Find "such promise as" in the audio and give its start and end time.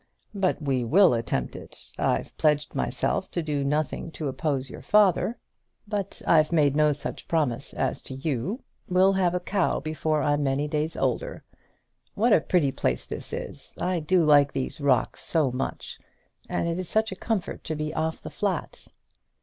6.91-8.01